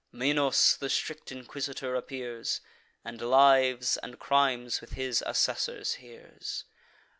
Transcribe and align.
Minos, 0.11 0.77
the 0.79 0.89
strict 0.89 1.31
inquisitor, 1.31 1.93
appears; 1.93 2.59
And 3.05 3.21
lives 3.21 3.97
and 3.97 4.17
crimes, 4.17 4.81
with 4.81 4.93
his 4.93 5.23
assessors, 5.27 5.93
hears. 6.01 6.65